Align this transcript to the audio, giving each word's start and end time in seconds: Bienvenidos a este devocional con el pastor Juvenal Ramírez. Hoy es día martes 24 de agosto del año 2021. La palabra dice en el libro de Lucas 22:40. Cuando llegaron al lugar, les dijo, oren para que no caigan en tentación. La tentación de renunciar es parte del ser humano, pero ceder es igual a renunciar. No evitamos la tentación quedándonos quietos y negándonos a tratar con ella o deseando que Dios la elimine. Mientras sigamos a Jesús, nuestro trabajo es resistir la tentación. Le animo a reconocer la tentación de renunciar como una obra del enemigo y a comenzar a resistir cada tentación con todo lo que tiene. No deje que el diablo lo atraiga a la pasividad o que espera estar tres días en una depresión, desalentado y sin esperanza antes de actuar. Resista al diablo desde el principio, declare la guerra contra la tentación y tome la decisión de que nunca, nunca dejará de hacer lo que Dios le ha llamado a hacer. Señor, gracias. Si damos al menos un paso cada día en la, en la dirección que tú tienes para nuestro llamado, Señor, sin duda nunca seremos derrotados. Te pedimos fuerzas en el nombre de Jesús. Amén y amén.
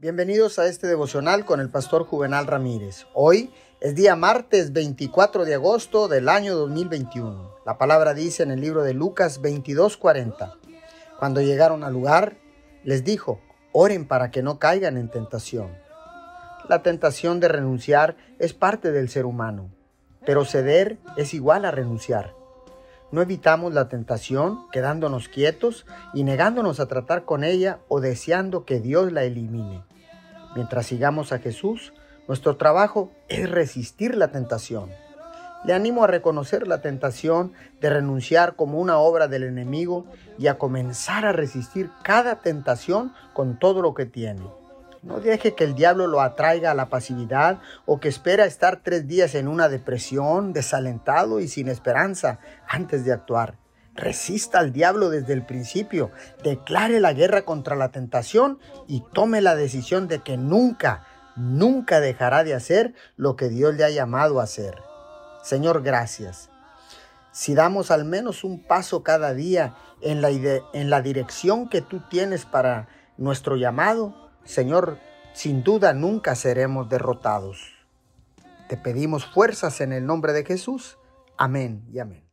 Bienvenidos 0.00 0.60
a 0.60 0.66
este 0.66 0.86
devocional 0.86 1.44
con 1.44 1.58
el 1.58 1.70
pastor 1.70 2.04
Juvenal 2.04 2.46
Ramírez. 2.46 3.08
Hoy 3.14 3.52
es 3.80 3.96
día 3.96 4.14
martes 4.14 4.72
24 4.72 5.44
de 5.44 5.54
agosto 5.54 6.06
del 6.06 6.28
año 6.28 6.54
2021. 6.54 7.56
La 7.66 7.78
palabra 7.78 8.14
dice 8.14 8.44
en 8.44 8.52
el 8.52 8.60
libro 8.60 8.84
de 8.84 8.94
Lucas 8.94 9.42
22:40. 9.42 10.54
Cuando 11.18 11.40
llegaron 11.40 11.82
al 11.82 11.94
lugar, 11.94 12.36
les 12.84 13.02
dijo, 13.02 13.40
oren 13.72 14.06
para 14.06 14.30
que 14.30 14.40
no 14.40 14.60
caigan 14.60 14.98
en 14.98 15.10
tentación. 15.10 15.76
La 16.68 16.84
tentación 16.84 17.40
de 17.40 17.48
renunciar 17.48 18.16
es 18.38 18.54
parte 18.54 18.92
del 18.92 19.08
ser 19.08 19.26
humano, 19.26 19.68
pero 20.24 20.44
ceder 20.44 21.00
es 21.16 21.34
igual 21.34 21.64
a 21.64 21.72
renunciar. 21.72 22.37
No 23.10 23.22
evitamos 23.22 23.72
la 23.72 23.88
tentación 23.88 24.70
quedándonos 24.70 25.28
quietos 25.28 25.86
y 26.12 26.24
negándonos 26.24 26.78
a 26.78 26.86
tratar 26.86 27.24
con 27.24 27.42
ella 27.42 27.78
o 27.88 28.00
deseando 28.00 28.66
que 28.66 28.80
Dios 28.80 29.12
la 29.12 29.24
elimine. 29.24 29.82
Mientras 30.54 30.86
sigamos 30.86 31.32
a 31.32 31.38
Jesús, 31.38 31.94
nuestro 32.26 32.56
trabajo 32.56 33.10
es 33.28 33.50
resistir 33.50 34.14
la 34.14 34.28
tentación. 34.28 34.90
Le 35.64 35.72
animo 35.72 36.04
a 36.04 36.06
reconocer 36.06 36.68
la 36.68 36.82
tentación 36.82 37.52
de 37.80 37.88
renunciar 37.90 38.56
como 38.56 38.78
una 38.78 38.98
obra 38.98 39.26
del 39.26 39.44
enemigo 39.44 40.04
y 40.38 40.46
a 40.48 40.58
comenzar 40.58 41.24
a 41.24 41.32
resistir 41.32 41.90
cada 42.02 42.40
tentación 42.40 43.14
con 43.32 43.58
todo 43.58 43.80
lo 43.80 43.94
que 43.94 44.04
tiene. 44.04 44.42
No 45.02 45.20
deje 45.20 45.54
que 45.54 45.64
el 45.64 45.74
diablo 45.74 46.06
lo 46.06 46.20
atraiga 46.20 46.72
a 46.72 46.74
la 46.74 46.88
pasividad 46.88 47.60
o 47.86 48.00
que 48.00 48.08
espera 48.08 48.44
estar 48.44 48.82
tres 48.82 49.06
días 49.06 49.34
en 49.34 49.46
una 49.46 49.68
depresión, 49.68 50.52
desalentado 50.52 51.40
y 51.40 51.48
sin 51.48 51.68
esperanza 51.68 52.40
antes 52.66 53.04
de 53.04 53.12
actuar. 53.12 53.58
Resista 53.94 54.58
al 54.58 54.72
diablo 54.72 55.10
desde 55.10 55.32
el 55.32 55.44
principio, 55.44 56.10
declare 56.42 57.00
la 57.00 57.12
guerra 57.12 57.42
contra 57.42 57.76
la 57.76 57.90
tentación 57.90 58.58
y 58.86 59.02
tome 59.12 59.40
la 59.40 59.56
decisión 59.56 60.08
de 60.08 60.20
que 60.20 60.36
nunca, 60.36 61.04
nunca 61.36 62.00
dejará 62.00 62.44
de 62.44 62.54
hacer 62.54 62.94
lo 63.16 63.36
que 63.36 63.48
Dios 63.48 63.74
le 63.74 63.84
ha 63.84 63.90
llamado 63.90 64.40
a 64.40 64.44
hacer. 64.44 64.76
Señor, 65.42 65.82
gracias. 65.82 66.50
Si 67.32 67.54
damos 67.54 67.90
al 67.90 68.04
menos 68.04 68.42
un 68.44 68.62
paso 68.62 69.02
cada 69.02 69.34
día 69.34 69.74
en 70.00 70.22
la, 70.22 70.30
en 70.30 70.90
la 70.90 71.02
dirección 71.02 71.68
que 71.68 71.82
tú 71.82 72.00
tienes 72.08 72.44
para 72.44 72.88
nuestro 73.16 73.56
llamado, 73.56 74.27
Señor, 74.48 74.98
sin 75.34 75.62
duda 75.62 75.92
nunca 75.92 76.34
seremos 76.34 76.88
derrotados. 76.88 77.74
Te 78.66 78.78
pedimos 78.78 79.26
fuerzas 79.26 79.82
en 79.82 79.92
el 79.92 80.06
nombre 80.06 80.32
de 80.32 80.42
Jesús. 80.42 80.96
Amén 81.36 81.84
y 81.92 81.98
amén. 81.98 82.27